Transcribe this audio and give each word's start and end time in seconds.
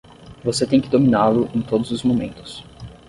Você 0.43 0.65
tem 0.65 0.81
que 0.81 0.89
dominá-lo 0.89 1.47
em 1.53 1.61
todos 1.61 1.91
os 1.91 2.01
momentos. 2.01 2.63